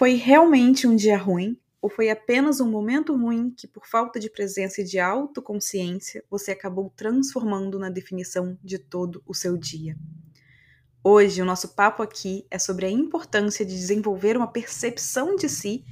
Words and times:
Foi 0.00 0.14
realmente 0.14 0.86
um 0.86 0.96
dia 0.96 1.18
ruim? 1.18 1.58
Ou 1.78 1.90
foi 1.90 2.08
apenas 2.08 2.58
um 2.58 2.70
momento 2.70 3.14
ruim 3.14 3.50
que, 3.50 3.68
por 3.68 3.86
falta 3.86 4.18
de 4.18 4.30
presença 4.30 4.80
e 4.80 4.84
de 4.84 4.98
autoconsciência, 4.98 6.24
você 6.30 6.52
acabou 6.52 6.90
transformando 6.96 7.78
na 7.78 7.90
definição 7.90 8.56
de 8.64 8.78
todo 8.78 9.22
o 9.26 9.34
seu 9.34 9.58
dia? 9.58 9.98
Hoje, 11.04 11.42
o 11.42 11.44
nosso 11.44 11.74
papo 11.74 12.02
aqui 12.02 12.46
é 12.50 12.58
sobre 12.58 12.86
a 12.86 12.90
importância 12.90 13.62
de 13.62 13.74
desenvolver 13.74 14.38
uma 14.38 14.50
percepção 14.50 15.36
de 15.36 15.50
si, 15.50 15.84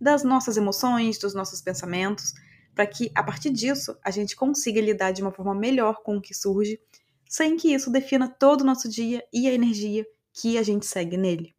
das 0.00 0.24
nossas 0.24 0.56
emoções, 0.56 1.18
dos 1.18 1.34
nossos 1.34 1.60
pensamentos, 1.60 2.32
para 2.74 2.86
que, 2.86 3.12
a 3.14 3.22
partir 3.22 3.50
disso, 3.50 3.94
a 4.02 4.10
gente 4.10 4.34
consiga 4.34 4.80
lidar 4.80 5.12
de 5.12 5.20
uma 5.20 5.30
forma 5.30 5.54
melhor 5.54 6.02
com 6.02 6.16
o 6.16 6.22
que 6.22 6.32
surge, 6.32 6.80
sem 7.28 7.58
que 7.58 7.74
isso 7.74 7.92
defina 7.92 8.28
todo 8.30 8.62
o 8.62 8.66
nosso 8.66 8.88
dia 8.88 9.22
e 9.30 9.46
a 9.46 9.52
energia 9.52 10.06
que 10.32 10.56
a 10.56 10.62
gente 10.62 10.86
segue 10.86 11.18
nele. 11.18 11.54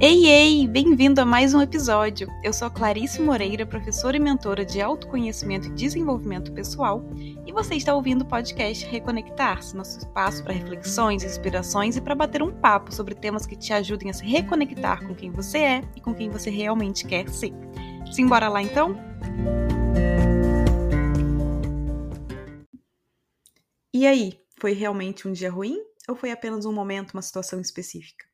Ei, 0.00 0.26
ei! 0.26 0.68
Bem-vindo 0.68 1.20
a 1.20 1.24
mais 1.24 1.54
um 1.54 1.60
episódio. 1.60 2.28
Eu 2.44 2.52
sou 2.52 2.70
Clarice 2.70 3.20
Moreira, 3.20 3.66
professora 3.66 4.16
e 4.16 4.20
mentora 4.20 4.64
de 4.64 4.80
autoconhecimento 4.80 5.66
e 5.66 5.74
desenvolvimento 5.74 6.52
pessoal, 6.52 7.02
e 7.44 7.50
você 7.50 7.74
está 7.74 7.92
ouvindo 7.92 8.22
o 8.22 8.24
podcast 8.24 8.86
Reconectar-se, 8.86 9.76
nosso 9.76 9.98
espaço 9.98 10.44
para 10.44 10.52
reflexões, 10.52 11.24
inspirações 11.24 11.96
e 11.96 12.00
para 12.00 12.14
bater 12.14 12.44
um 12.44 12.52
papo 12.60 12.94
sobre 12.94 13.12
temas 13.12 13.44
que 13.44 13.56
te 13.56 13.72
ajudem 13.72 14.08
a 14.08 14.12
se 14.12 14.24
reconectar 14.24 15.04
com 15.04 15.16
quem 15.16 15.32
você 15.32 15.58
é 15.58 15.82
e 15.96 16.00
com 16.00 16.14
quem 16.14 16.30
você 16.30 16.48
realmente 16.48 17.04
quer 17.04 17.28
ser. 17.28 17.52
Simbora 18.12 18.48
lá 18.48 18.62
então? 18.62 18.96
E 23.92 24.06
aí, 24.06 24.40
foi 24.60 24.74
realmente 24.74 25.26
um 25.26 25.32
dia 25.32 25.50
ruim 25.50 25.76
ou 26.08 26.14
foi 26.14 26.30
apenas 26.30 26.64
um 26.64 26.72
momento, 26.72 27.14
uma 27.14 27.22
situação 27.22 27.60
específica? 27.60 28.28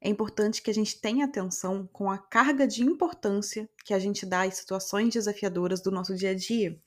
É 0.00 0.08
importante 0.08 0.62
que 0.62 0.70
a 0.70 0.74
gente 0.74 0.98
tenha 1.00 1.26
atenção 1.26 1.86
com 1.92 2.10
a 2.10 2.16
carga 2.16 2.66
de 2.66 2.82
importância 2.82 3.68
que 3.84 3.92
a 3.92 3.98
gente 3.98 4.24
dá 4.24 4.42
às 4.42 4.54
situações 4.54 5.12
desafiadoras 5.12 5.82
do 5.82 5.90
nosso 5.90 6.14
dia 6.14 6.30
a 6.30 6.34
dia, 6.34 6.80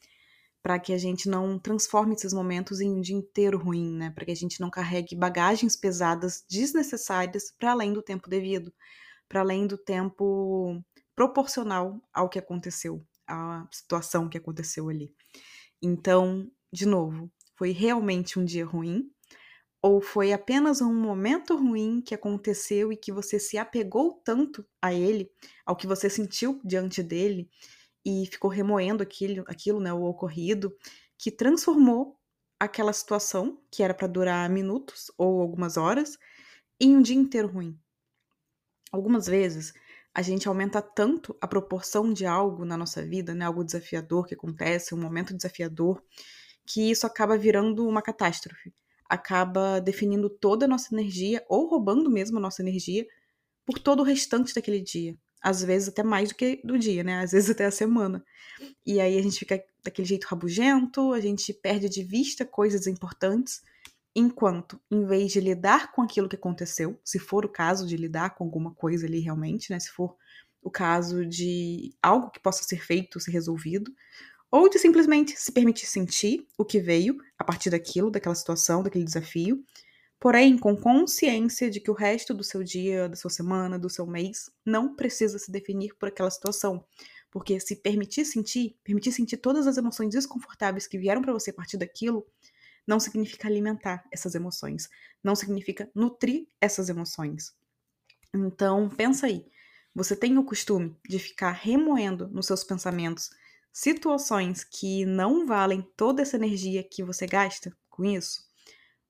para 0.64 0.80
que 0.80 0.94
a 0.94 0.98
gente 0.98 1.30
não 1.30 1.60
transforme 1.60 2.16
esses 2.16 2.34
momentos 2.34 2.82
em 2.82 2.90
um 2.90 3.02
dia 3.02 3.16
inteiro 3.16 3.60
ruim, 3.60 3.94
né? 3.96 4.10
Para 4.10 4.26
que 4.26 4.32
a 4.32 4.36
gente 4.36 4.60
não 4.60 4.70
carregue 4.70 5.16
bagagens 5.16 5.76
pesadas 5.76 6.44
desnecessárias 6.50 7.54
para 7.60 7.72
além 7.72 7.94
do 7.94 8.02
tempo 8.02 8.30
devido, 8.30 8.74
para 9.28 9.42
além 9.42 9.68
do 9.68 9.78
tempo 9.78 10.82
proporcional 11.16 12.02
ao 12.12 12.30
que 12.30 12.40
aconteceu, 12.40 13.06
à 13.28 13.68
situação 13.72 14.28
que 14.28 14.38
aconteceu 14.38 14.90
ali. 14.90 15.14
Então, 15.82 16.50
de 16.72 16.88
novo, 16.88 17.30
foi 17.56 17.72
realmente 17.72 18.40
um 18.40 18.46
dia 18.46 18.66
ruim, 18.66 19.12
ou 19.84 20.00
foi 20.00 20.32
apenas 20.32 20.80
um 20.80 20.96
momento 20.96 21.58
ruim 21.58 22.02
que 22.02 22.16
aconteceu 22.16 22.94
e 22.94 22.96
que 22.96 23.12
você 23.12 23.38
se 23.38 23.58
apegou 23.58 24.14
tanto 24.24 24.66
a 24.82 24.94
ele, 24.94 25.30
ao 25.66 25.76
que 25.76 25.86
você 25.86 26.10
sentiu 26.10 26.62
diante 26.64 27.04
dele, 27.04 27.50
e 28.06 28.26
ficou 28.28 28.50
remoendo 28.50 29.04
aquilo, 29.04 29.44
aquilo 29.46 29.82
né, 29.82 29.92
o 29.92 30.04
ocorrido, 30.04 30.74
que 31.18 31.30
transformou 31.30 32.18
aquela 32.58 32.94
situação, 32.94 33.62
que 33.70 33.84
era 33.84 33.94
para 33.94 34.08
durar 34.08 34.50
minutos 34.50 35.12
ou 35.18 35.42
algumas 35.42 35.76
horas, 35.76 36.18
em 36.80 36.96
um 36.96 37.02
dia 37.02 37.18
inteiro 37.18 37.50
ruim. 37.50 37.78
Algumas 38.90 39.28
vezes 39.28 39.74
a 40.14 40.22
gente 40.22 40.48
aumenta 40.48 40.82
tanto 40.82 41.36
a 41.42 41.48
proporção 41.48 42.14
de 42.14 42.26
algo 42.26 42.64
na 42.64 42.78
nossa 42.78 43.06
vida, 43.06 43.36
né, 43.36 43.44
algo 43.44 43.66
desafiador 43.66 44.28
que 44.28 44.34
acontece, 44.34 44.96
um 44.96 45.02
momento 45.02 45.36
desafiador, 45.36 46.02
que 46.66 46.90
isso 46.90 47.06
acaba 47.06 47.38
virando 47.38 47.86
uma 47.86 48.02
catástrofe 48.02 48.74
acaba 49.14 49.80
definindo 49.80 50.30
toda 50.30 50.66
a 50.66 50.68
nossa 50.68 50.94
energia, 50.94 51.46
ou 51.48 51.70
roubando 51.70 52.10
mesmo 52.10 52.38
a 52.38 52.42
nossa 52.42 52.62
energia, 52.62 53.06
por 53.66 53.80
todo 53.80 54.02
o 54.02 54.04
restante 54.04 54.54
daquele 54.54 54.82
dia. 54.82 55.16
Às 55.42 55.64
vezes 55.64 55.90
até 55.90 56.04
mais 56.04 56.30
do 56.30 56.36
que 56.36 56.62
do 56.64 56.78
dia, 56.80 57.04
né? 57.04 57.20
Às 57.20 57.32
vezes 57.32 57.50
até 57.50 57.66
a 57.66 57.72
semana. 57.72 58.24
E 58.86 59.00
aí 59.00 59.18
a 59.18 59.22
gente 59.22 59.38
fica 59.38 59.64
daquele 59.84 60.08
jeito 60.08 60.26
rabugento, 60.26 61.14
a 61.14 61.20
gente 61.20 61.54
perde 61.54 61.90
de 61.90 62.04
vista 62.04 62.46
coisas 62.46 62.88
importantes, 62.88 63.62
enquanto, 64.16 64.80
em 64.90 65.06
vez 65.06 65.32
de 65.32 65.40
lidar 65.40 65.92
com 65.92 66.02
aquilo 66.02 66.30
que 66.30 66.36
aconteceu, 66.36 67.00
se 67.04 67.20
for 67.20 67.46
o 67.46 67.50
caso 67.50 67.86
de 67.86 67.98
lidar 67.98 68.36
com 68.36 68.44
alguma 68.44 68.74
coisa 68.74 69.06
ali 69.06 69.20
realmente, 69.20 69.72
né? 69.72 69.80
Se 69.80 69.90
for 69.90 70.16
o 70.62 70.72
caso 70.72 71.26
de 71.26 71.94
algo 72.02 72.30
que 72.32 72.40
possa 72.40 72.64
ser 72.64 72.82
feito, 72.82 73.20
ser 73.20 73.32
resolvido, 73.32 73.92
ou 74.54 74.70
de 74.70 74.78
simplesmente 74.78 75.36
se 75.36 75.52
permitir 75.52 75.88
sentir 75.88 76.46
o 76.56 76.64
que 76.64 76.80
veio 76.80 77.18
a 77.40 77.44
partir 77.44 77.72
daquilo, 77.72 78.12
daquela 78.12 78.36
situação, 78.36 78.84
daquele 78.84 79.04
desafio, 79.04 79.66
porém 80.20 80.60
com 80.60 80.78
consciência 80.78 81.72
de 81.72 81.80
que 81.80 81.90
o 81.90 81.96
resto 81.96 82.36
do 82.36 82.44
seu 82.44 82.64
dia, 82.64 83.10
da 83.10 83.16
sua 83.16 83.32
semana, 83.32 83.80
do 83.80 83.90
seu 83.90 84.06
mês 84.06 84.52
não 84.64 84.96
precisa 84.96 85.40
se 85.40 85.52
definir 85.52 85.96
por 85.96 86.10
aquela 86.10 86.30
situação. 86.30 86.86
Porque 87.32 87.60
se 87.60 87.78
permitir 87.78 88.26
sentir, 88.26 88.78
permitir 88.84 89.12
sentir 89.12 89.38
todas 89.38 89.66
as 89.66 89.78
emoções 89.78 90.14
desconfortáveis 90.14 90.86
que 90.86 91.00
vieram 91.00 91.24
para 91.24 91.34
você 91.34 91.50
a 91.50 91.56
partir 91.56 91.78
daquilo, 91.78 92.24
não 92.86 93.00
significa 93.00 93.48
alimentar 93.48 94.06
essas 94.12 94.36
emoções, 94.36 94.88
não 95.24 95.36
significa 95.36 95.90
nutrir 95.96 96.46
essas 96.62 96.90
emoções. 96.90 97.56
Então, 98.32 98.88
pensa 98.88 99.26
aí. 99.26 99.48
Você 99.96 100.16
tem 100.16 100.38
o 100.38 100.44
costume 100.44 100.96
de 101.10 101.18
ficar 101.18 101.54
remoendo 101.54 102.28
nos 102.28 102.46
seus 102.46 102.64
pensamentos 102.64 103.32
situações 103.74 104.64
que 104.64 105.04
não 105.04 105.48
valem 105.48 105.82
toda 105.98 106.22
essa 106.22 106.36
energia 106.36 106.84
que 106.84 107.04
você 107.04 107.26
gasta 107.26 107.76
com 107.90 108.06
isso, 108.06 108.48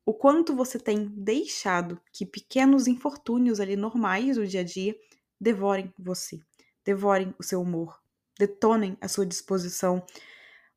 o 0.06 0.14
quanto 0.14 0.56
você 0.56 0.80
tem 0.80 1.06
deixado 1.10 2.00
que 2.14 2.26
pequenos 2.26 2.88
infortúnios 2.88 3.60
ali 3.60 3.76
normais 3.76 4.38
do 4.38 4.48
dia 4.48 4.62
a 4.62 4.64
dia 4.64 4.96
devorem 5.40 5.94
você, 6.00 6.40
devorem 6.86 7.36
o 7.38 7.44
seu 7.44 7.62
humor, 7.62 8.02
detonem 8.40 8.98
a 9.02 9.10
sua 9.10 9.26
disposição, 9.26 10.02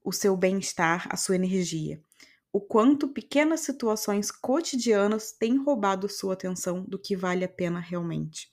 o 0.02 0.12
seu 0.12 0.36
bem-estar, 0.36 1.06
a 1.08 1.16
sua 1.16 1.36
energia. 1.36 2.02
O 2.52 2.60
quanto 2.60 3.08
pequenas 3.08 3.60
situações 3.60 4.30
cotidianas 4.30 5.30
têm 5.32 5.56
roubado 5.56 6.08
sua 6.08 6.34
atenção 6.34 6.82
do 6.82 6.98
que 6.98 7.16
vale 7.16 7.44
a 7.44 7.48
pena 7.48 7.78
realmente 7.78 8.50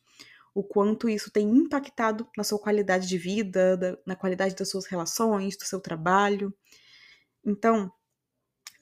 o 0.53 0.63
quanto 0.63 1.09
isso 1.09 1.31
tem 1.31 1.49
impactado 1.49 2.27
na 2.37 2.43
sua 2.43 2.59
qualidade 2.59 3.07
de 3.07 3.17
vida, 3.17 3.75
da, 3.75 3.97
na 4.05 4.15
qualidade 4.15 4.55
das 4.55 4.69
suas 4.69 4.85
relações, 4.85 5.57
do 5.57 5.65
seu 5.65 5.79
trabalho. 5.79 6.53
Então, 7.43 7.91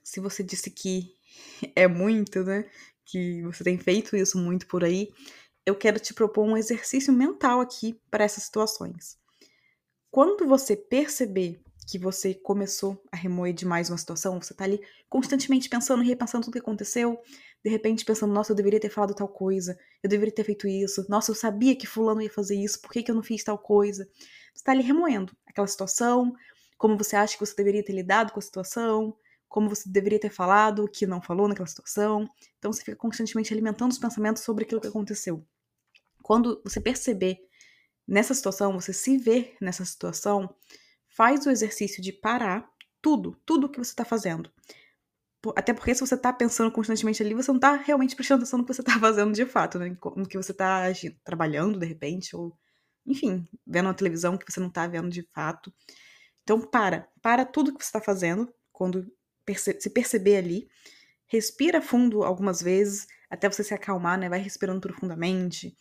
se 0.04 0.20
você 0.20 0.44
disse 0.44 0.70
que 0.70 1.16
é 1.76 1.88
muito, 1.88 2.44
né? 2.44 2.70
Que 3.06 3.42
você 3.44 3.64
tem 3.64 3.78
feito 3.78 4.16
isso 4.16 4.38
muito 4.38 4.68
por 4.68 4.84
aí, 4.84 5.14
eu 5.66 5.76
quero 5.76 6.00
te 6.00 6.14
propor 6.14 6.44
um 6.44 6.58
exercício 6.58 7.14
mental 7.14 7.62
aqui 7.62 8.00
para 8.10 8.24
essas 8.24 8.44
situações. 8.44 9.18
Quando 10.10 10.46
você 10.46 10.76
perceber 10.76 11.62
que 11.92 12.00
você 12.00 12.34
começou 12.34 13.04
a 13.12 13.18
remoer 13.18 13.54
demais 13.54 13.90
uma 13.90 13.98
situação, 13.98 14.42
você 14.42 14.54
tá 14.54 14.64
ali 14.64 14.80
constantemente 15.10 15.68
pensando 15.68 16.02
repensando 16.02 16.46
tudo 16.46 16.54
que 16.54 16.60
aconteceu, 16.60 17.20
de 17.62 17.70
repente 17.70 18.06
pensando, 18.06 18.34
nossa, 18.34 18.54
eu 18.54 18.56
deveria 18.56 18.80
ter 18.80 18.90
falado 18.90 19.14
tal 19.14 19.28
coisa, 19.28 19.78
eu 20.02 20.10
deveria 20.10 20.34
ter 20.34 20.46
feito 20.46 20.70
isso, 20.70 21.06
nossa, 21.10 21.32
eu 21.32 21.36
sabia 21.36 21.76
que 21.76 21.86
fulano 21.86 22.22
ia 22.22 22.30
fazer 22.30 22.56
isso, 22.56 22.82
por 22.82 22.92
que, 22.94 23.04
que 23.04 23.12
eu 23.12 23.16
não 23.16 23.22
fiz 23.22 23.44
tal 23.44 23.58
coisa? 23.58 24.08
Você 24.56 24.64
tá 24.64 24.72
ali 24.72 24.82
remoendo 24.84 25.36
aquela 25.46 25.68
situação, 25.68 26.34
como 26.78 26.98
você 26.98 27.18
acha 27.18 27.38
que 27.38 27.46
você 27.46 27.54
deveria 27.58 27.84
ter 27.84 27.92
lidado 27.92 28.32
com 28.32 28.40
a 28.40 28.42
situação, 28.42 29.14
como 29.50 29.68
você 29.68 29.90
deveria 29.90 30.18
ter 30.18 30.32
falado, 30.32 30.88
que 30.88 31.06
não 31.06 31.22
falou 31.22 31.46
naquela 31.46 31.68
situação. 31.68 32.26
Então 32.58 32.72
você 32.72 32.86
fica 32.86 32.96
constantemente 32.96 33.54
alimentando 33.54 33.92
os 33.92 34.00
pensamentos 34.00 34.44
sobre 34.44 34.64
aquilo 34.64 34.80
que 34.80 34.88
aconteceu. 34.88 35.46
Quando 36.24 36.62
você 36.64 36.80
perceber 36.80 37.38
nessa 38.08 38.34
situação, 38.34 38.80
você 38.80 38.94
se 38.94 39.18
ver 39.18 39.58
nessa 39.60 39.84
situação, 39.84 40.56
faz 41.12 41.46
o 41.46 41.50
exercício 41.50 42.02
de 42.02 42.12
parar 42.12 42.70
tudo, 43.02 43.38
tudo 43.46 43.70
que 43.70 43.78
você 43.78 43.92
está 43.92 44.06
fazendo. 44.06 44.52
Até 45.56 45.74
porque 45.74 45.94
se 45.96 46.02
você 46.02 46.14
está 46.14 46.32
pensando 46.32 46.72
constantemente 46.72 47.22
ali, 47.24 47.34
você 47.34 47.52
não 47.52 47.58
está 47.58 47.76
realmente 47.76 48.16
prestando 48.16 48.42
atenção 48.42 48.60
no 48.60 48.66
que 48.66 48.74
você 48.74 48.82
está 48.82 48.94
fazendo 49.00 49.34
de 49.34 49.46
fato, 49.46 49.80
né? 49.80 49.98
No 50.16 50.28
que 50.28 50.38
você 50.38 50.52
está 50.52 50.86
trabalhando, 51.24 51.80
de 51.80 51.86
repente, 51.86 52.36
ou, 52.36 52.56
enfim, 53.06 53.48
vendo 53.66 53.88
uma 53.88 53.94
televisão 53.94 54.38
que 54.38 54.50
você 54.50 54.60
não 54.60 54.68
está 54.68 54.86
vendo 54.88 55.10
de 55.10 55.24
fato. 55.34 55.74
Então, 56.44 56.62
para. 56.62 57.10
Para 57.22 57.44
tudo 57.44 57.76
que 57.76 57.84
você 57.84 57.90
está 57.90 58.00
fazendo, 58.00 58.54
quando 58.72 59.12
perce 59.44 59.80
se 59.80 59.90
perceber 59.90 60.38
ali. 60.38 60.70
Respira 61.26 61.82
fundo 61.82 62.24
algumas 62.24 62.62
vezes, 62.62 63.08
até 63.30 63.50
você 63.50 63.64
se 63.64 63.74
acalmar, 63.74 64.20
né? 64.20 64.30
Vai 64.30 64.40
respirando 64.40 64.82
profundamente. 64.82 65.76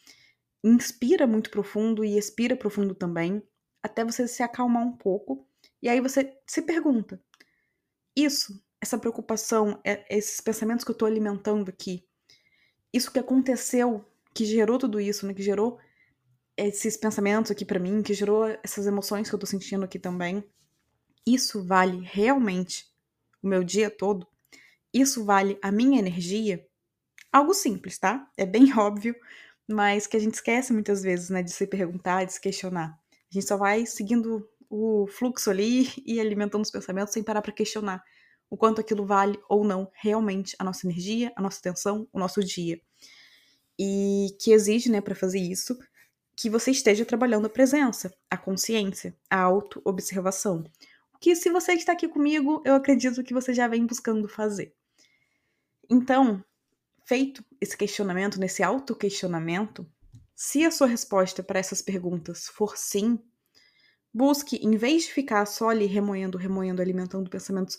Inspira 0.64 1.26
muito 1.26 1.50
profundo 1.50 2.04
e 2.04 2.16
expira 2.16 2.56
profundo 2.56 2.94
também 2.94 3.42
até 3.82 4.04
você 4.04 4.28
se 4.28 4.42
acalmar 4.42 4.82
um 4.84 4.96
pouco. 4.96 5.46
E 5.82 5.88
aí 5.88 6.00
você 6.00 6.36
se 6.46 6.62
pergunta: 6.62 7.20
isso, 8.16 8.62
essa 8.80 8.98
preocupação, 8.98 9.80
é, 9.84 10.04
esses 10.16 10.40
pensamentos 10.40 10.84
que 10.84 10.90
eu 10.90 10.96
tô 10.96 11.06
alimentando 11.06 11.68
aqui, 11.70 12.04
isso 12.92 13.12
que 13.12 13.18
aconteceu, 13.18 14.04
que 14.34 14.44
gerou 14.44 14.78
tudo 14.78 15.00
isso, 15.00 15.26
né? 15.26 15.34
Que 15.34 15.42
gerou 15.42 15.78
esses 16.56 16.96
pensamentos 16.96 17.50
aqui 17.50 17.64
para 17.64 17.78
mim, 17.80 18.02
que 18.02 18.14
gerou 18.14 18.46
essas 18.62 18.86
emoções 18.86 19.28
que 19.28 19.34
eu 19.34 19.38
tô 19.38 19.46
sentindo 19.46 19.84
aqui 19.84 19.98
também. 19.98 20.44
Isso 21.26 21.64
vale 21.64 22.02
realmente 22.04 22.86
o 23.42 23.48
meu 23.48 23.64
dia 23.64 23.90
todo? 23.90 24.26
Isso 24.92 25.24
vale 25.24 25.58
a 25.62 25.72
minha 25.72 25.98
energia? 25.98 26.66
Algo 27.32 27.54
simples, 27.54 27.98
tá? 27.98 28.30
É 28.36 28.44
bem 28.46 28.72
óbvio, 28.78 29.16
mas 29.68 30.06
que 30.06 30.16
a 30.16 30.20
gente 30.20 30.34
esquece 30.34 30.72
muitas 30.72 31.02
vezes, 31.02 31.30
né, 31.30 31.42
de 31.42 31.52
se 31.52 31.66
perguntar, 31.66 32.24
de 32.26 32.34
se 32.34 32.40
questionar. 32.40 32.99
A 33.30 33.34
gente 33.34 33.46
só 33.46 33.56
vai 33.56 33.86
seguindo 33.86 34.48
o 34.68 35.06
fluxo 35.06 35.50
ali 35.50 35.88
e 36.04 36.20
alimentando 36.20 36.62
os 36.62 36.70
pensamentos 36.70 37.12
sem 37.12 37.22
parar 37.22 37.42
para 37.42 37.52
questionar 37.52 38.02
o 38.48 38.56
quanto 38.56 38.80
aquilo 38.80 39.06
vale 39.06 39.38
ou 39.48 39.64
não 39.64 39.90
realmente 39.94 40.56
a 40.58 40.64
nossa 40.64 40.86
energia, 40.86 41.32
a 41.36 41.42
nossa 41.42 41.60
atenção, 41.60 42.08
o 42.12 42.18
nosso 42.18 42.42
dia. 42.42 42.80
E 43.78 44.36
que 44.40 44.52
exige, 44.52 44.90
né, 44.90 45.00
para 45.00 45.14
fazer 45.14 45.38
isso, 45.38 45.78
que 46.36 46.50
você 46.50 46.72
esteja 46.72 47.04
trabalhando 47.04 47.46
a 47.46 47.50
presença, 47.50 48.12
a 48.28 48.36
consciência, 48.36 49.16
a 49.30 49.40
auto-observação. 49.40 50.64
Que 51.20 51.36
se 51.36 51.50
você 51.50 51.74
está 51.74 51.92
aqui 51.92 52.08
comigo, 52.08 52.62
eu 52.64 52.74
acredito 52.74 53.22
que 53.22 53.32
você 53.32 53.54
já 53.54 53.68
vem 53.68 53.86
buscando 53.86 54.28
fazer. 54.28 54.74
Então, 55.88 56.42
feito 57.04 57.44
esse 57.60 57.76
questionamento, 57.76 58.40
nesse 58.40 58.62
auto-questionamento, 58.62 59.86
se 60.42 60.64
a 60.64 60.70
sua 60.70 60.86
resposta 60.86 61.42
para 61.42 61.58
essas 61.60 61.82
perguntas 61.82 62.46
for 62.46 62.74
sim, 62.74 63.18
busque, 64.14 64.56
em 64.56 64.76
vez 64.76 65.04
de 65.04 65.12
ficar 65.12 65.46
só 65.46 65.68
ali 65.70 65.86
remoendo, 65.86 66.38
remoendo, 66.38 66.82
alimentando 66.82 67.30
pensamentos 67.30 67.78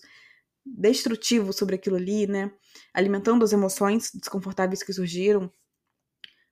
destrutivos 0.66 1.58
sobre 1.58 1.76
aquilo 1.76 1.98
ali, 1.98 2.28
né? 2.28 2.52
Alimentando 2.94 3.44
as 3.46 3.54
emoções 3.54 4.12
desconfortáveis 4.14 4.84
que 4.84 4.94
surgiram, 4.94 5.52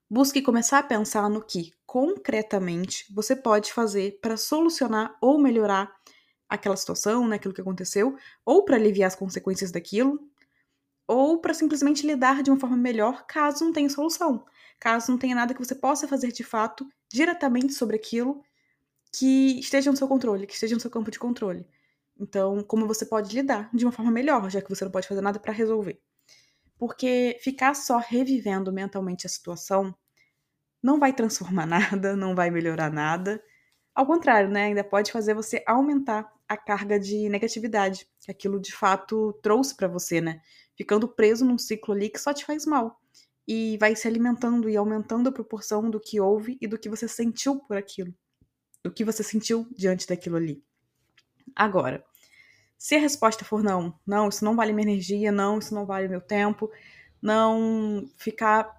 busque 0.09 0.41
começar 0.41 0.79
a 0.79 0.83
pensar 0.83 1.29
no 1.29 1.43
que, 1.43 1.71
concretamente, 1.85 3.05
você 3.13 3.35
pode 3.35 3.71
fazer 3.73 4.19
para 4.21 4.37
solucionar 4.37 5.15
ou 5.21 5.39
melhorar 5.39 5.93
aquela 6.49 6.75
situação, 6.75 7.27
né, 7.27 7.35
aquilo 7.37 7.53
que 7.53 7.61
aconteceu, 7.61 8.15
ou 8.45 8.65
para 8.65 8.75
aliviar 8.75 9.07
as 9.07 9.15
consequências 9.15 9.71
daquilo, 9.71 10.19
ou 11.07 11.39
para 11.41 11.53
simplesmente 11.53 12.05
lidar 12.07 12.43
de 12.43 12.51
uma 12.51 12.59
forma 12.59 12.77
melhor 12.77 13.25
caso 13.27 13.65
não 13.65 13.73
tenha 13.73 13.89
solução, 13.89 14.45
caso 14.79 15.11
não 15.11 15.17
tenha 15.17 15.35
nada 15.35 15.53
que 15.53 15.63
você 15.63 15.75
possa 15.75 16.07
fazer 16.07 16.31
de 16.31 16.43
fato 16.43 16.87
diretamente 17.11 17.73
sobre 17.73 17.95
aquilo 17.95 18.41
que 19.11 19.59
esteja 19.59 19.91
no 19.91 19.97
seu 19.97 20.07
controle, 20.07 20.47
que 20.47 20.53
esteja 20.53 20.75
no 20.75 20.81
seu 20.81 20.89
campo 20.89 21.11
de 21.11 21.19
controle. 21.19 21.67
Então, 22.19 22.63
como 22.63 22.87
você 22.87 23.05
pode 23.05 23.33
lidar 23.35 23.69
de 23.73 23.85
uma 23.85 23.91
forma 23.91 24.11
melhor, 24.11 24.49
já 24.49 24.61
que 24.61 24.69
você 24.69 24.83
não 24.83 24.91
pode 24.91 25.07
fazer 25.07 25.21
nada 25.21 25.39
para 25.39 25.53
resolver. 25.53 25.99
Porque 26.77 27.39
ficar 27.41 27.73
só 27.73 27.97
revivendo 27.97 28.71
mentalmente 28.71 29.25
a 29.25 29.29
situação 29.29 29.95
não 30.81 30.99
vai 30.99 31.13
transformar 31.13 31.65
nada, 31.67 32.15
não 32.15 32.35
vai 32.35 32.49
melhorar 32.49 32.91
nada. 32.91 33.41
Ao 33.95 34.05
contrário, 34.05 34.49
né? 34.49 34.65
Ainda 34.65 34.83
pode 34.83 35.11
fazer 35.11 35.33
você 35.33 35.63
aumentar 35.65 36.31
a 36.47 36.57
carga 36.57 36.99
de 36.99 37.29
negatividade 37.29 38.07
que 38.19 38.31
aquilo 38.31 38.59
de 38.59 38.73
fato 38.73 39.33
trouxe 39.41 39.75
para 39.75 39.87
você, 39.87 40.21
né? 40.21 40.41
Ficando 40.75 41.07
preso 41.07 41.45
num 41.45 41.57
ciclo 41.57 41.93
ali 41.93 42.09
que 42.09 42.19
só 42.19 42.33
te 42.33 42.45
faz 42.45 42.65
mal. 42.65 42.99
E 43.51 43.77
vai 43.79 43.95
se 43.95 44.07
alimentando 44.07 44.69
e 44.69 44.77
aumentando 44.77 45.29
a 45.29 45.31
proporção 45.31 45.89
do 45.89 45.99
que 45.99 46.19
houve 46.21 46.55
e 46.61 46.67
do 46.67 46.77
que 46.77 46.87
você 46.87 47.07
sentiu 47.07 47.59
por 47.59 47.75
aquilo. 47.75 48.13
Do 48.83 48.91
que 48.91 49.03
você 49.03 49.23
sentiu 49.23 49.67
diante 49.75 50.05
daquilo 50.05 50.35
ali. 50.35 50.63
Agora, 51.55 52.05
se 52.77 52.95
a 52.95 52.99
resposta 52.99 53.43
for 53.43 53.63
não, 53.63 53.97
não, 54.05 54.29
isso 54.29 54.45
não 54.45 54.55
vale 54.55 54.71
minha 54.71 54.91
energia, 54.91 55.31
não, 55.31 55.57
isso 55.57 55.73
não 55.73 55.83
vale 55.83 56.07
meu 56.07 56.21
tempo, 56.21 56.71
não 57.19 58.07
ficar 58.17 58.71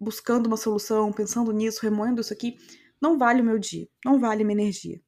buscando 0.00 0.46
uma 0.46 0.56
solução, 0.56 1.12
pensando 1.12 1.52
nisso, 1.52 1.80
remoendo 1.82 2.22
isso 2.22 2.32
aqui, 2.32 2.58
não 2.98 3.18
vale 3.18 3.42
o 3.42 3.44
meu 3.44 3.58
dia, 3.58 3.86
não 4.02 4.18
vale 4.18 4.44
minha 4.44 4.62
energia. 4.62 4.98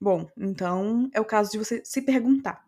Bom, 0.00 0.28
então 0.36 1.08
é 1.14 1.20
o 1.20 1.24
caso 1.24 1.52
de 1.52 1.58
você 1.58 1.84
se 1.84 2.02
perguntar: 2.02 2.66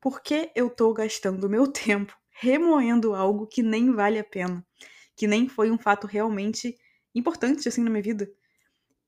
por 0.00 0.20
que 0.20 0.50
eu 0.54 0.68
tô 0.68 0.92
gastando 0.92 1.48
meu 1.48 1.66
tempo 1.72 2.14
remoendo 2.38 3.14
algo 3.14 3.46
que 3.46 3.62
nem 3.62 3.90
vale 3.92 4.18
a 4.18 4.24
pena, 4.24 4.64
que 5.16 5.26
nem 5.26 5.48
foi 5.48 5.70
um 5.70 5.78
fato 5.78 6.06
realmente 6.06 6.76
importante 7.14 7.66
assim 7.66 7.82
na 7.82 7.90
minha 7.90 8.02
vida? 8.02 8.30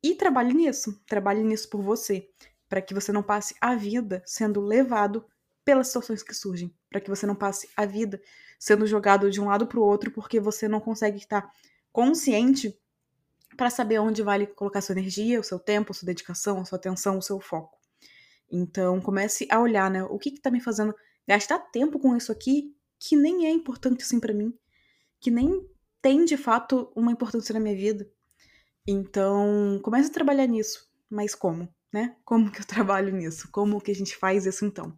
E 0.03 0.15
trabalhe 0.15 0.55
nisso, 0.55 0.99
trabalhe 1.07 1.43
nisso 1.43 1.69
por 1.69 1.83
você 1.83 2.29
para 2.69 2.81
que 2.81 2.95
você 2.95 3.13
não 3.13 3.23
passe 3.23 3.55
a 3.61 3.75
vida 3.75 4.23
sendo 4.27 4.61
levado 4.61 5.27
pelas 5.65 5.89
situações 5.89 6.23
que 6.23 6.35
surgem, 6.35 6.75
para 6.89 7.01
que 7.01 7.11
você 7.11 7.27
não 7.27 7.35
passe 7.35 7.69
a 7.77 7.85
vida 7.85 8.21
sendo 8.59 8.87
jogado 8.87 9.31
de 9.31 9.41
um 9.41 9.47
lado 9.47 9.67
para 9.67 9.79
o 9.79 9.85
outro 9.85 10.11
porque 10.11 10.41
você 10.41 10.67
não 10.67 10.81
consegue 10.81 11.19
estar 11.19 11.51
consciente 11.93 12.79
para 13.57 13.69
saber 13.69 13.99
onde 13.99 14.23
vale 14.23 14.47
colocar 14.47 14.81
sua 14.81 14.95
energia, 14.95 15.41
o 15.41 15.45
seu 15.45 15.59
tempo, 15.59 15.93
sua 15.93 16.07
dedicação, 16.07 16.65
sua 16.65 16.79
atenção, 16.79 17.19
o 17.19 17.23
seu 17.23 17.41
foco. 17.41 17.77
Então, 18.51 19.01
comece 19.01 19.47
a 19.51 19.61
olhar, 19.61 19.91
né? 19.91 20.03
O 20.05 20.19
que 20.19 20.31
está 20.31 20.51
me 20.51 20.61
fazendo 20.61 20.95
gastar 21.27 21.59
tempo 21.59 21.99
com 21.99 22.17
isso 22.17 22.33
aqui 22.33 22.75
que 22.99 23.17
nem 23.17 23.47
é 23.47 23.51
importante 23.51 24.03
assim 24.03 24.21
para 24.21 24.35
mim, 24.35 24.53
que 25.21 25.31
nem 25.31 25.67
tem 26.03 26.25
de 26.25 26.37
fato 26.37 26.93
uma 26.95 27.13
importância 27.13 27.53
na 27.53 27.61
minha 27.61 27.77
vida. 27.77 28.11
Então, 28.87 29.81
comece 29.83 30.11
a 30.11 30.13
trabalhar 30.13 30.47
nisso. 30.47 30.89
Mas 31.11 31.35
como? 31.35 31.69
né? 31.93 32.17
Como 32.25 32.51
que 32.51 32.61
eu 32.61 32.67
trabalho 32.67 33.13
nisso? 33.13 33.49
Como 33.51 33.81
que 33.81 33.91
a 33.91 33.95
gente 33.95 34.17
faz 34.17 34.47
isso 34.47 34.65
então? 34.65 34.97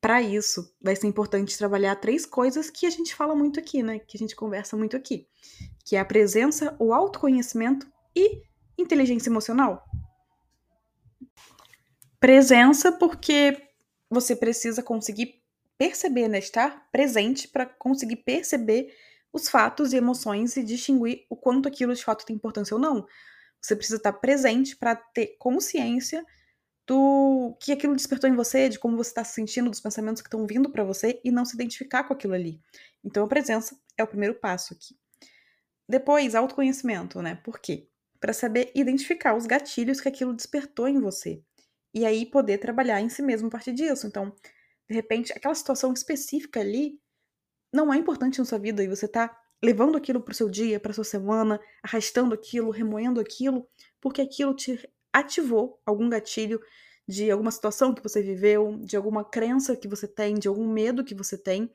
Para 0.00 0.20
isso, 0.20 0.74
vai 0.82 0.96
ser 0.96 1.06
importante 1.06 1.56
trabalhar 1.56 1.94
três 1.96 2.26
coisas 2.26 2.68
que 2.68 2.86
a 2.86 2.90
gente 2.90 3.14
fala 3.14 3.36
muito 3.36 3.60
aqui, 3.60 3.82
né? 3.82 4.00
Que 4.00 4.16
a 4.16 4.18
gente 4.18 4.34
conversa 4.34 4.76
muito 4.76 4.96
aqui, 4.96 5.28
que 5.84 5.94
é 5.94 6.00
a 6.00 6.04
presença, 6.04 6.74
o 6.78 6.92
autoconhecimento 6.92 7.86
e 8.14 8.42
inteligência 8.76 9.30
emocional. 9.30 9.84
Presença 12.18 12.90
porque 12.90 13.56
você 14.10 14.34
precisa 14.34 14.82
conseguir 14.82 15.41
perceber, 15.82 16.28
né? 16.28 16.38
Estar 16.38 16.88
presente 16.92 17.48
para 17.48 17.66
conseguir 17.66 18.18
perceber 18.18 18.94
os 19.32 19.48
fatos 19.48 19.92
e 19.92 19.96
emoções 19.96 20.56
e 20.56 20.62
distinguir 20.62 21.26
o 21.28 21.34
quanto 21.34 21.66
aquilo 21.66 21.92
de 21.92 22.04
fato 22.04 22.24
tem 22.24 22.36
importância 22.36 22.72
ou 22.76 22.80
não. 22.80 23.04
Você 23.60 23.74
precisa 23.74 23.96
estar 23.96 24.12
presente 24.12 24.76
para 24.76 24.94
ter 24.94 25.34
consciência 25.40 26.24
do 26.86 27.56
que 27.60 27.72
aquilo 27.72 27.96
despertou 27.96 28.30
em 28.30 28.36
você, 28.36 28.68
de 28.68 28.78
como 28.78 28.96
você 28.96 29.10
está 29.10 29.24
se 29.24 29.34
sentindo, 29.34 29.70
dos 29.70 29.80
pensamentos 29.80 30.22
que 30.22 30.28
estão 30.28 30.46
vindo 30.46 30.70
para 30.70 30.84
você 30.84 31.20
e 31.24 31.32
não 31.32 31.44
se 31.44 31.56
identificar 31.56 32.04
com 32.04 32.14
aquilo 32.14 32.34
ali. 32.34 32.60
Então 33.02 33.24
a 33.24 33.28
presença 33.28 33.76
é 33.96 34.04
o 34.04 34.06
primeiro 34.06 34.36
passo 34.36 34.74
aqui. 34.74 34.96
Depois, 35.88 36.36
autoconhecimento, 36.36 37.20
né? 37.20 37.34
Por 37.42 37.58
quê? 37.58 37.88
Para 38.20 38.32
saber 38.32 38.70
identificar 38.72 39.34
os 39.34 39.46
gatilhos 39.46 40.00
que 40.00 40.08
aquilo 40.08 40.32
despertou 40.32 40.86
em 40.86 41.00
você. 41.00 41.42
E 41.92 42.06
aí 42.06 42.24
poder 42.24 42.58
trabalhar 42.58 43.00
em 43.00 43.08
si 43.08 43.20
mesmo 43.20 43.48
a 43.48 43.50
partir 43.50 43.72
disso. 43.72 44.06
Então, 44.06 44.32
de 44.88 44.94
repente, 44.94 45.32
aquela 45.32 45.54
situação 45.54 45.92
específica 45.92 46.60
ali 46.60 46.98
não 47.72 47.92
é 47.92 47.96
importante 47.96 48.38
na 48.38 48.44
sua 48.44 48.58
vida 48.58 48.82
e 48.82 48.88
você 48.88 49.08
tá 49.08 49.36
levando 49.62 49.96
aquilo 49.96 50.20
para 50.20 50.32
o 50.32 50.34
seu 50.34 50.50
dia, 50.50 50.80
para 50.80 50.92
sua 50.92 51.04
semana, 51.04 51.60
arrastando 51.82 52.34
aquilo, 52.34 52.70
remoendo 52.70 53.20
aquilo, 53.20 53.66
porque 54.00 54.20
aquilo 54.20 54.54
te 54.54 54.88
ativou 55.12 55.80
algum 55.86 56.08
gatilho 56.08 56.60
de 57.06 57.30
alguma 57.30 57.50
situação 57.50 57.94
que 57.94 58.02
você 58.02 58.22
viveu, 58.22 58.78
de 58.80 58.96
alguma 58.96 59.24
crença 59.24 59.76
que 59.76 59.88
você 59.88 60.08
tem, 60.08 60.34
de 60.34 60.48
algum 60.48 60.70
medo 60.70 61.04
que 61.04 61.14
você 61.14 61.38
tem, 61.38 61.72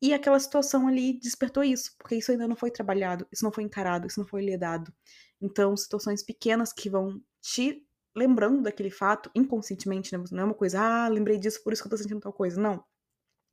e 0.00 0.12
aquela 0.12 0.38
situação 0.38 0.86
ali 0.86 1.18
despertou 1.18 1.64
isso, 1.64 1.94
porque 1.98 2.16
isso 2.16 2.30
ainda 2.30 2.46
não 2.46 2.56
foi 2.56 2.70
trabalhado, 2.70 3.26
isso 3.32 3.44
não 3.44 3.52
foi 3.52 3.64
encarado, 3.64 4.06
isso 4.06 4.20
não 4.20 4.26
foi 4.26 4.44
lidado. 4.44 4.92
Então, 5.40 5.76
situações 5.76 6.22
pequenas 6.22 6.72
que 6.72 6.90
vão 6.90 7.20
te 7.40 7.82
lembrando 8.16 8.62
daquele 8.62 8.90
fato 8.90 9.30
inconscientemente, 9.34 10.16
né? 10.16 10.24
não 10.32 10.40
é 10.40 10.44
uma 10.44 10.54
coisa, 10.54 10.80
ah, 10.80 11.08
lembrei 11.08 11.38
disso, 11.38 11.62
por 11.62 11.72
isso 11.72 11.82
que 11.82 11.86
eu 11.86 11.90
tô 11.90 11.98
sentindo 11.98 12.20
tal 12.20 12.32
coisa. 12.32 12.60
Não. 12.60 12.82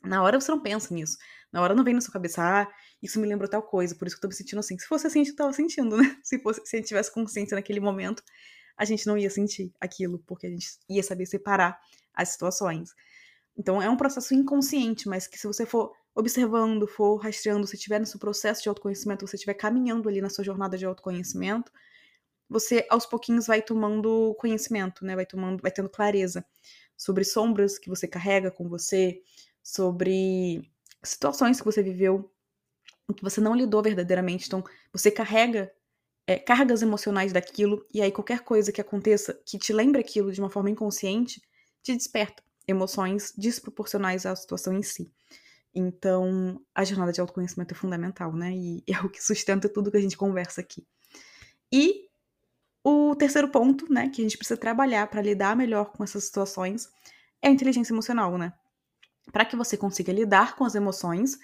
Na 0.01 0.23
hora 0.23 0.39
você 0.39 0.51
não 0.51 0.61
pensa 0.61 0.93
nisso. 0.93 1.17
Na 1.51 1.61
hora 1.61 1.75
não 1.75 1.83
vem 1.83 1.93
na 1.93 2.01
sua 2.01 2.13
cabeça, 2.13 2.41
ah, 2.41 2.67
isso 3.01 3.19
me 3.19 3.27
lembrou 3.27 3.49
tal 3.49 3.61
coisa, 3.61 3.93
por 3.95 4.07
isso 4.07 4.15
que 4.15 4.19
eu 4.19 4.21
tô 4.21 4.27
me 4.29 4.35
sentindo 4.35 4.59
assim. 4.59 4.77
Se 4.77 4.87
fosse 4.87 5.07
assim, 5.07 5.21
a 5.21 5.23
gente 5.25 5.35
tava 5.35 5.53
sentindo, 5.53 5.97
né? 5.97 6.03
Se, 6.23 6.39
fosse, 6.39 6.61
se 6.65 6.75
a 6.75 6.79
gente 6.79 6.87
tivesse 6.87 7.13
consciência 7.13 7.55
naquele 7.55 7.79
momento, 7.79 8.23
a 8.77 8.85
gente 8.85 9.05
não 9.05 9.17
ia 9.17 9.29
sentir 9.29 9.71
aquilo, 9.79 10.19
porque 10.25 10.47
a 10.47 10.49
gente 10.49 10.67
ia 10.89 11.03
saber 11.03 11.25
separar 11.25 11.79
as 12.13 12.29
situações. 12.29 12.89
Então 13.57 13.81
é 13.81 13.89
um 13.89 13.97
processo 13.97 14.33
inconsciente, 14.33 15.07
mas 15.07 15.27
que 15.27 15.37
se 15.37 15.45
você 15.45 15.65
for 15.65 15.93
observando, 16.15 16.87
for 16.87 17.17
rastreando, 17.17 17.67
se 17.67 17.75
estiver 17.75 17.99
no 17.99 18.05
seu 18.05 18.19
processo 18.19 18.63
de 18.63 18.69
autoconhecimento, 18.69 19.27
você 19.27 19.35
estiver 19.35 19.53
caminhando 19.53 20.09
ali 20.09 20.21
na 20.21 20.29
sua 20.29 20.43
jornada 20.43 20.77
de 20.77 20.85
autoconhecimento, 20.85 21.71
você 22.53 22.85
aos 22.89 23.05
pouquinhos 23.05 23.47
vai 23.47 23.61
tomando 23.61 24.35
conhecimento, 24.39 25.03
né? 25.03 25.15
Vai 25.15 25.25
tomando, 25.25 25.61
vai 25.61 25.71
tendo 25.71 25.89
clareza 25.89 26.45
sobre 26.95 27.23
sombras 27.23 27.79
que 27.79 27.89
você 27.89 28.07
carrega 28.07 28.51
com 28.51 28.69
você, 28.69 29.21
sobre 29.61 30.71
situações 31.03 31.59
que 31.59 31.65
você 31.65 31.81
viveu 31.81 32.31
que 33.13 33.23
você 33.23 33.41
não 33.41 33.55
lidou 33.55 33.81
verdadeiramente. 33.81 34.47
Então, 34.47 34.63
você 34.91 35.11
carrega 35.11 35.71
é, 36.25 36.37
cargas 36.37 36.81
emocionais 36.81 37.33
daquilo, 37.33 37.85
e 37.93 38.01
aí 38.01 38.11
qualquer 38.11 38.41
coisa 38.41 38.71
que 38.71 38.81
aconteça 38.81 39.33
que 39.45 39.57
te 39.57 39.73
lembre 39.73 39.99
aquilo 39.99 40.31
de 40.31 40.39
uma 40.39 40.49
forma 40.49 40.69
inconsciente, 40.69 41.41
te 41.81 41.95
desperta 41.95 42.41
emoções 42.67 43.33
desproporcionais 43.37 44.25
à 44.25 44.35
situação 44.35 44.73
em 44.73 44.81
si. 44.81 45.11
Então, 45.75 46.61
a 46.73 46.83
jornada 46.85 47.11
de 47.11 47.19
autoconhecimento 47.19 47.73
é 47.73 47.77
fundamental, 47.77 48.33
né? 48.33 48.53
E 48.53 48.83
é 48.87 48.99
o 49.01 49.09
que 49.09 49.23
sustenta 49.23 49.67
tudo 49.67 49.91
que 49.91 49.97
a 49.97 50.01
gente 50.01 50.17
conversa 50.17 50.61
aqui. 50.61 50.85
E 51.71 52.09
o 52.83 53.15
terceiro 53.15 53.47
ponto, 53.47 53.91
né, 53.91 54.09
que 54.09 54.21
a 54.21 54.23
gente 54.23 54.37
precisa 54.37 54.59
trabalhar 54.59 55.07
para 55.07 55.21
lidar 55.21 55.55
melhor 55.55 55.91
com 55.91 56.03
essas 56.03 56.25
situações 56.25 56.89
é 57.41 57.47
a 57.47 57.51
inteligência 57.51 57.93
emocional, 57.93 58.37
né? 58.37 58.53
para 59.31 59.45
que 59.45 59.55
você 59.55 59.77
consiga 59.77 60.11
lidar 60.11 60.55
com 60.55 60.65
as 60.65 60.75
emoções 60.75 61.39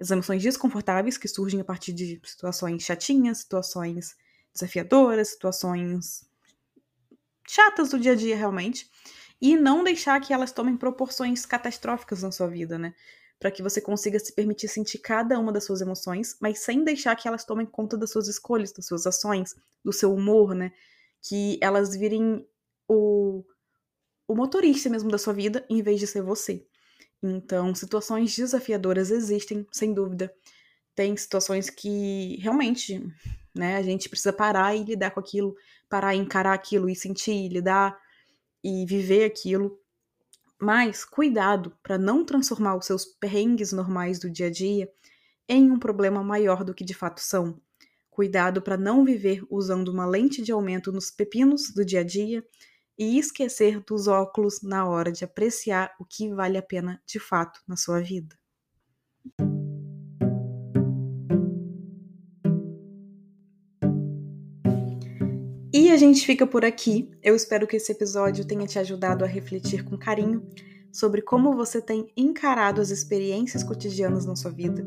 as 0.00 0.10
emoções 0.10 0.42
desconfortáveis 0.42 1.16
que 1.16 1.28
surgem 1.28 1.60
a 1.60 1.64
partir 1.64 1.92
de 1.92 2.20
situações 2.24 2.82
chatinhas, 2.82 3.38
situações 3.38 4.16
desafiadoras, 4.52 5.28
situações 5.28 6.28
chatas 7.48 7.90
do 7.90 8.00
dia 8.00 8.10
a 8.10 8.16
dia 8.16 8.36
realmente, 8.36 8.90
e 9.40 9.56
não 9.56 9.84
deixar 9.84 10.20
que 10.20 10.32
elas 10.32 10.50
tomem 10.50 10.76
proporções 10.76 11.46
catastróficas 11.46 12.24
na 12.24 12.32
sua 12.32 12.48
vida, 12.48 12.76
né? 12.76 12.92
Para 13.44 13.50
que 13.50 13.62
você 13.62 13.78
consiga 13.78 14.18
se 14.18 14.32
permitir 14.32 14.68
sentir 14.68 14.96
cada 15.00 15.38
uma 15.38 15.52
das 15.52 15.64
suas 15.64 15.82
emoções, 15.82 16.34
mas 16.40 16.60
sem 16.60 16.82
deixar 16.82 17.14
que 17.14 17.28
elas 17.28 17.44
tomem 17.44 17.66
conta 17.66 17.94
das 17.94 18.10
suas 18.10 18.26
escolhas, 18.26 18.72
das 18.72 18.86
suas 18.86 19.06
ações, 19.06 19.54
do 19.84 19.92
seu 19.92 20.14
humor, 20.14 20.54
né? 20.54 20.72
Que 21.20 21.58
elas 21.60 21.94
virem 21.94 22.48
o, 22.88 23.44
o 24.26 24.34
motorista 24.34 24.88
mesmo 24.88 25.10
da 25.10 25.18
sua 25.18 25.34
vida, 25.34 25.62
em 25.68 25.82
vez 25.82 26.00
de 26.00 26.06
ser 26.06 26.22
você. 26.22 26.66
Então, 27.22 27.74
situações 27.74 28.34
desafiadoras 28.34 29.10
existem, 29.10 29.66
sem 29.70 29.92
dúvida. 29.92 30.34
Tem 30.94 31.14
situações 31.14 31.68
que 31.68 32.38
realmente, 32.40 33.06
né, 33.54 33.76
a 33.76 33.82
gente 33.82 34.08
precisa 34.08 34.32
parar 34.32 34.74
e 34.74 34.84
lidar 34.84 35.10
com 35.10 35.20
aquilo, 35.20 35.54
parar 35.86 36.14
e 36.14 36.18
encarar 36.18 36.54
aquilo 36.54 36.88
e 36.88 36.96
sentir, 36.96 37.50
lidar 37.50 37.94
e 38.64 38.86
viver 38.86 39.24
aquilo. 39.24 39.78
Mas 40.64 41.04
cuidado 41.04 41.76
para 41.82 41.98
não 41.98 42.24
transformar 42.24 42.74
os 42.74 42.86
seus 42.86 43.04
perrengues 43.04 43.70
normais 43.70 44.18
do 44.18 44.30
dia 44.30 44.46
a 44.46 44.50
dia 44.50 44.90
em 45.46 45.70
um 45.70 45.78
problema 45.78 46.24
maior 46.24 46.64
do 46.64 46.72
que 46.72 46.82
de 46.82 46.94
fato 46.94 47.20
são. 47.20 47.60
Cuidado 48.08 48.62
para 48.62 48.78
não 48.78 49.04
viver 49.04 49.44
usando 49.50 49.88
uma 49.88 50.06
lente 50.06 50.40
de 50.40 50.52
aumento 50.52 50.90
nos 50.90 51.10
pepinos 51.10 51.70
do 51.74 51.84
dia 51.84 52.00
a 52.00 52.02
dia 52.02 52.42
e 52.98 53.18
esquecer 53.18 53.78
dos 53.80 54.08
óculos 54.08 54.62
na 54.62 54.88
hora 54.88 55.12
de 55.12 55.22
apreciar 55.22 55.94
o 56.00 56.04
que 56.06 56.32
vale 56.32 56.56
a 56.56 56.62
pena 56.62 56.98
de 57.06 57.20
fato 57.20 57.60
na 57.68 57.76
sua 57.76 58.00
vida. 58.00 58.34
E 65.84 65.90
a 65.90 65.98
gente 65.98 66.24
fica 66.24 66.46
por 66.46 66.64
aqui. 66.64 67.10
Eu 67.22 67.36
espero 67.36 67.66
que 67.66 67.76
esse 67.76 67.92
episódio 67.92 68.46
tenha 68.46 68.66
te 68.66 68.78
ajudado 68.78 69.22
a 69.22 69.26
refletir 69.28 69.84
com 69.84 69.98
carinho 69.98 70.42
sobre 70.90 71.20
como 71.20 71.54
você 71.54 71.78
tem 71.78 72.10
encarado 72.16 72.80
as 72.80 72.88
experiências 72.88 73.62
cotidianas 73.62 74.24
na 74.24 74.34
sua 74.34 74.50
vida, 74.50 74.82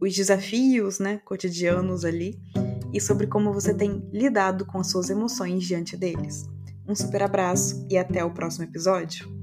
os 0.00 0.14
desafios, 0.14 0.98
né, 0.98 1.20
cotidianos 1.26 2.06
ali, 2.06 2.40
e 2.90 2.98
sobre 2.98 3.26
como 3.26 3.52
você 3.52 3.74
tem 3.74 4.02
lidado 4.10 4.64
com 4.64 4.78
as 4.78 4.86
suas 4.86 5.10
emoções 5.10 5.62
diante 5.62 5.94
deles. 5.94 6.48
Um 6.88 6.94
super 6.94 7.22
abraço 7.22 7.86
e 7.90 7.98
até 7.98 8.24
o 8.24 8.32
próximo 8.32 8.64
episódio. 8.64 9.39